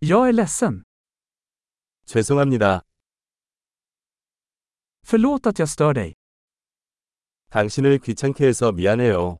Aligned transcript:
Jag 0.00 0.28
är 0.28 0.32
ledsen. 0.32 0.84
죄송합니다. 2.06 2.82
Förlåt 5.02 5.46
att 5.46 5.58
jag 5.58 5.68
stör 5.68 5.94
dig. 5.94 6.14
당신을 7.50 7.98
귀찮게 7.98 8.46
해서 8.46 8.72
미안해요. 8.72 9.38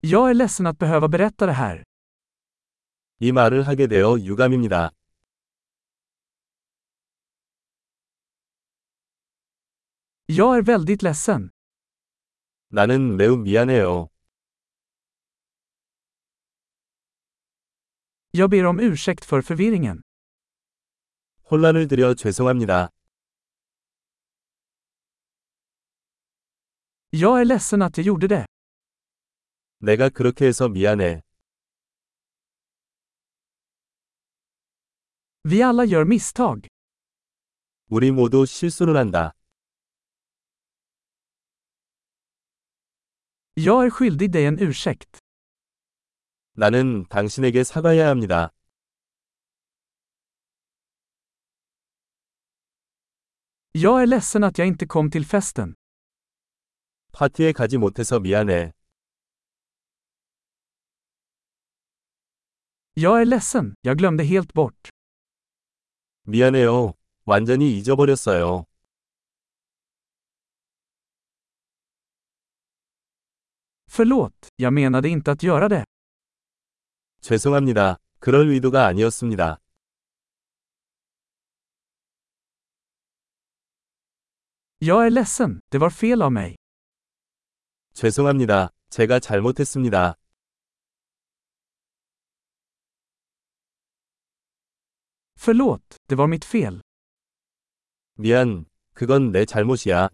Jag 0.00 0.30
är 0.30 0.34
ledsen 0.34 0.66
att 0.66 0.78
behöva 0.78 1.08
berätta 1.08 1.46
det 1.46 1.52
här. 1.52 1.84
이 3.20 3.32
말을 3.32 3.62
하게 3.68 3.86
되어 3.86 4.18
유감입니다. 4.18 4.90
Jag 10.26 10.56
är 10.58 10.62
väldigt 10.62 11.02
ledsen. 11.02 11.50
나는 12.70 13.16
매우 13.16 13.36
미안해요. 13.36 14.08
Jag 18.31 18.49
ber 18.49 18.65
om 18.65 18.79
ursäkt 18.79 19.25
för 19.25 19.41
förvirringen. 19.41 20.01
혼란을 21.51 21.87
드려 21.87 22.15
죄송합니다. 22.15 22.89
Jag 27.09 27.41
är 27.41 27.45
ledsen 27.45 27.81
att 27.81 27.97
jag 27.97 28.05
gjorde 28.05 28.27
det. 28.27 28.45
내가 29.79 30.09
그렇게 30.09 30.47
해서 30.47 30.67
미안해. 30.69 31.21
Vi 35.43 35.61
alla 35.61 35.85
gör 35.85 36.05
misstag. 36.05 36.67
우리 37.89 38.11
모두 38.11 38.45
실수를 38.45 38.97
한다. 38.97 39.31
Jag 43.55 43.85
är 43.85 43.89
skyldig 43.89 44.31
dig 44.31 44.45
en 44.45 44.59
ursäkt. 44.59 45.19
나는 46.58 47.06
당신에게 47.08 47.62
사과해야 47.62 48.08
합니다. 48.08 48.50
Jag 53.74 54.02
är 54.02 54.06
ledsen 54.06 54.42
att 54.42 54.58
jag 54.58 54.66
inte 54.66 54.86
kom 54.86 55.08
till 55.08 55.24
festen. 55.24 55.76
파티에 57.12 57.52
가지 57.52 57.78
못해서 57.78 58.18
미안해. 58.18 58.72
Jag 62.94 63.20
är 63.20 63.24
ledsen, 63.24 63.74
jag 63.82 63.96
glömde 63.96 64.24
helt 64.24 64.52
bort. 64.52 64.90
미안해요. 66.24 66.94
완전히 67.24 67.78
잊어버렸어요. 67.78 68.64
Förlåt, 73.86 74.48
jag 74.56 74.72
menade 74.72 75.08
inte 75.08 75.30
att 75.30 75.42
göra 75.42 75.68
det. 75.68 75.84
죄송합니다. 77.20 77.96
그럴 78.20 78.48
의도가 78.48 78.86
아니었습니다. 78.86 79.58
Jag 84.80 85.06
är 85.06 85.10
ledsen, 85.10 85.60
det 85.70 85.78
var 85.78 85.90
fel 85.90 86.22
av 86.22 86.30
mig. 86.32 86.56
죄송합니다. 87.94 88.70
제가 88.90 89.18
잘못했습니다. 89.18 90.14
Förlåt, 95.36 95.82
det 96.08 96.16
var 96.16 96.28
mitt 96.28 96.44
fel. 96.44 96.80
미안. 98.16 98.66
그건 98.94 99.32
내 99.32 99.44
잘못이야. 99.44 100.08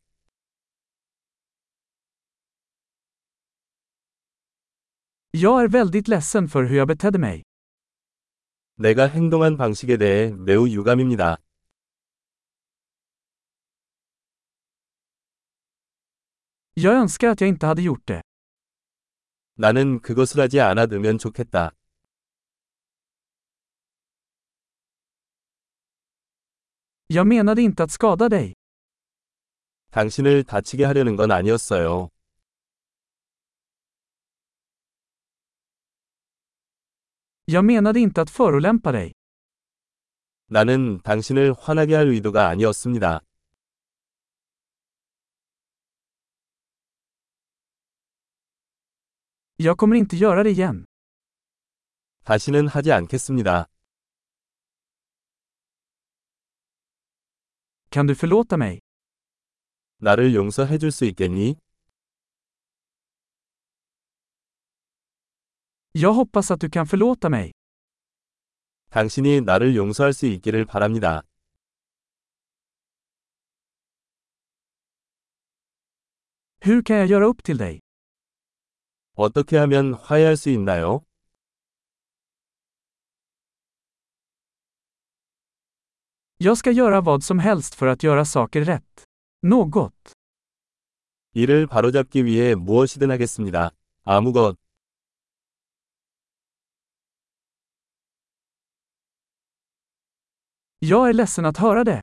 Jag 5.36 5.62
är 5.64 5.68
väldigt 5.68 6.08
ledsen 6.08 6.48
för 6.48 6.62
hur 6.64 6.76
jag 6.76 6.88
betedde 6.88 7.18
mig. 7.18 7.42
내가 8.78 9.06
행동한 9.08 9.56
방식에 9.56 9.96
대해 9.96 10.30
매우 10.30 10.68
유감입니다. 10.68 11.38
Jag 16.74 16.94
önskar 16.94 17.28
att 17.28 17.40
jag 17.40 17.48
inte 17.48 17.66
hade 17.66 17.82
gjort 17.82 18.06
det. 18.06 18.22
나는 19.56 20.00
그것을 20.02 20.40
하지 20.40 20.60
않아두면 20.60 21.18
좋겠다. 21.18 21.72
Jag 27.08 27.26
menade 27.26 27.62
inte 27.62 27.82
att 27.82 27.90
skada 27.90 28.28
dig. 28.28 28.54
당신을 29.90 30.44
다치게 30.44 30.84
하려는 30.84 31.16
건 31.16 31.32
아니었어요. 31.32 32.13
Jag 37.46 37.64
menade 37.64 38.00
inte 38.00 38.22
att 38.22 38.30
förolämpa 38.30 38.92
dig. 38.92 39.12
나는 40.46 41.00
당신을 41.02 41.54
화나게 41.58 41.94
할 41.94 42.08
의도가 42.08 42.48
아니었습니다. 42.48 43.20
Jag 49.58 49.76
kommer 49.76 49.96
inte 49.96 50.16
göra 50.16 50.42
det 50.42 50.50
igen. 50.50 50.86
다시는 52.24 52.66
하지 52.68 52.92
않겠습니다. 52.92 53.66
Kan 57.90 58.06
du 58.06 58.14
förlåta 58.14 58.56
mig? 58.56 58.80
나를 59.98 60.34
용서해 60.34 60.78
줄 60.78 60.90
수 60.90 61.04
있겠니? 61.04 61.56
Jag 65.96 66.12
hoppas 66.12 66.50
att 66.50 66.60
du 66.60 66.70
kan 66.70 66.86
förlåta 66.86 67.28
mig. 67.28 67.52
당신이 68.90 69.40
나를 69.40 69.76
용서할 69.76 70.12
수 70.12 70.26
있기를 70.26 70.64
바랍니다. 70.66 71.22
Hur 76.60 76.82
kan 76.82 76.96
jag 76.96 77.06
göra 77.06 77.26
upp 77.26 77.42
till 77.44 77.58
dig? 77.58 77.80
어떻게 79.16 79.56
하면 79.58 79.94
화해할 79.94 80.36
수 80.36 80.50
있나요? 80.50 81.04
Jag 86.38 86.58
ska 86.58 86.70
göra 86.70 87.00
vad 87.00 87.24
som 87.24 87.38
helst 87.38 87.74
för 87.74 87.86
att 87.86 88.02
göra 88.02 88.24
saker 88.24 88.64
rätt. 88.64 89.04
Något. 89.42 90.12
이를 91.34 91.66
바로잡기 91.66 92.24
위해 92.24 92.54
무엇이든 92.54 93.10
하겠습니다. 93.10 93.70
아무것. 94.04 94.63
Jag 100.83 101.09
är 101.09 101.13
ledsen 101.13 101.45
att 101.45 101.57
höra 101.57 101.83
det. 101.83 102.01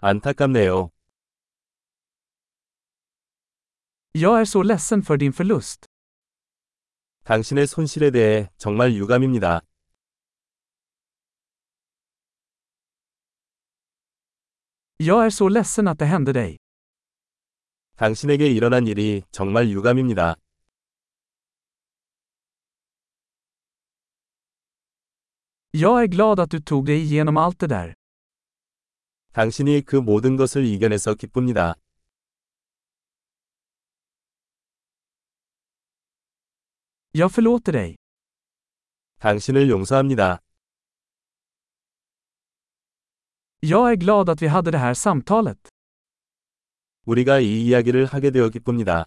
안타깝네요. 0.00 0.90
Jag 4.12 4.40
är 4.40 4.44
så 4.44 4.62
ledsen 4.62 5.02
för 5.02 5.16
din 5.16 5.32
förlust. 5.32 5.86
당신의 7.24 7.66
손실에 7.66 8.10
대해 8.10 8.48
정말 8.58 8.92
유감입니다. 8.94 9.60
Jag 14.98 15.26
är 15.26 15.30
så 15.30 15.48
ledsen 15.48 15.88
att 15.88 15.98
det 15.98 16.06
hände 16.06 16.32
dig. 16.32 16.58
당신에게 17.96 18.46
일어난 18.48 18.86
일이 18.86 19.22
정말 19.30 19.68
유감입니다. 19.68 20.36
Jag 25.71 26.03
är 26.03 26.07
glad 26.07 26.39
att 26.39 26.51
du 26.51 26.59
tog 26.59 26.85
dig 26.85 27.01
igenom 27.01 27.37
allt 27.37 27.59
det 27.59 27.67
där. 27.67 27.93
당신이 29.33 29.81
그 29.81 29.95
모든 29.97 30.35
것을 30.35 30.65
이겨내서 30.65 31.13
기쁩니다. 31.15 31.75
Jag 37.11 37.31
förlåter 37.31 37.71
dig. 37.71 37.95
당신을 39.19 39.69
용서합니다. 39.69 40.39
Jag 43.61 43.91
är 43.91 43.95
glad 43.95 44.29
att 44.29 44.41
vi 44.41 44.47
hade 44.47 44.71
det 44.71 44.77
här 44.77 44.93
samtalet. 44.93 45.69
우리가 47.05 47.39
이 47.39 47.65
이야기를 47.67 48.05
하게 48.05 48.31
되어 48.31 48.49
기쁩니다. 48.49 49.05